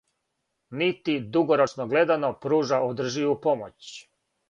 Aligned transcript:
Нити, 0.81 1.15
дугорочно 1.37 1.87
гледано, 1.93 2.35
пружа 2.49 2.83
одрживу 2.91 3.41
помоћ. 3.49 3.97